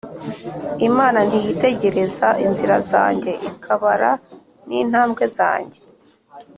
[0.87, 4.11] Imana ntiyitegereza inzira zanjye Ikabara
[4.67, 5.79] ni ntambwe zanjye